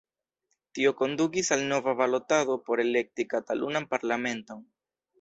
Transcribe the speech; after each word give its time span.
Tio 0.77 0.91
kondukis 1.01 1.51
al 1.57 1.67
nova 1.73 1.95
balotado 2.01 2.57
por 2.71 2.85
elekti 2.87 3.29
Katalunan 3.37 3.91
Parlamenton. 3.97 4.69